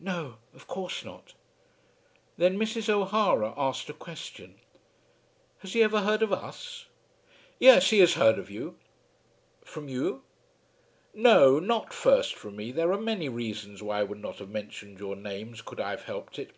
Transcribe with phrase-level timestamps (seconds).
[0.00, 1.34] "No; of course not."
[2.38, 2.88] Then Mrs.
[2.88, 4.54] O'Hara asked a question.
[5.58, 6.86] "Has he ever heard of us?"
[7.58, 8.78] "Yes; he has heard of you."
[9.62, 10.22] "From you?"
[11.12, 12.72] "No; not first from me.
[12.72, 16.04] There are many reasons why I would not have mentioned your names could I have
[16.04, 16.52] helped it.